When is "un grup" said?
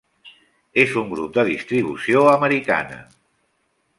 1.01-1.35